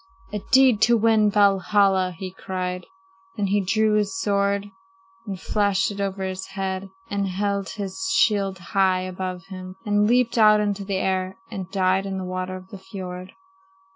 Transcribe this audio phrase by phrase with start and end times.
[0.33, 2.87] "'A deed to win Valhalla!' he cried.
[3.37, 4.71] "Then he drew his sword
[5.27, 10.39] and flashed it over his head and held his shield high above him, and leaped
[10.39, 13.33] out into the air and died in the water of the fiord."